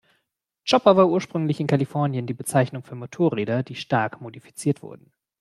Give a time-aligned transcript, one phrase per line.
[0.67, 5.13] Chopper war ursprünglich in Kalifornien die Bezeichnung für Motorräder, die stark modifiziert wurden.